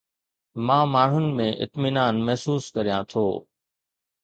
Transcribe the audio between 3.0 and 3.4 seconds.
ٿو